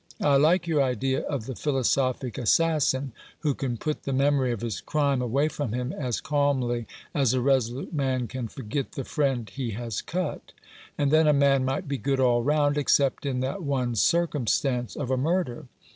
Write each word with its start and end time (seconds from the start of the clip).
I 0.19 0.35
like 0.37 0.65
your 0.65 0.81
idea 0.81 1.21
of 1.27 1.45
the 1.45 1.53
philosophic 1.53 2.39
assassin, 2.39 3.11
who 3.41 3.53
can 3.53 3.77
put 3.77 4.01
the 4.01 4.11
memory 4.13 4.51
of 4.51 4.61
his 4.61 4.81
crime 4.81 5.21
away 5.21 5.47
from 5.47 5.73
him 5.73 5.93
as 5.93 6.19
calmly 6.21 6.87
as 7.13 7.35
a 7.35 7.39
resolute 7.39 7.93
man 7.93 8.25
can 8.27 8.47
forget 8.47 8.93
the 8.93 9.03
friend 9.05 9.47
he 9.47 9.73
has 9.73 10.01
cut. 10.01 10.53
And 10.97 11.11
then 11.11 11.27
a 11.27 11.33
man 11.33 11.65
might 11.65 11.87
be 11.87 11.99
good 11.99 12.19
all 12.19 12.41
round, 12.41 12.79
except 12.79 13.27
in 13.27 13.41
that 13.41 13.61
one 13.61 13.93
circumstance 13.93 14.95
of 14.95 15.11
a 15.11 15.17
murder. 15.17 15.67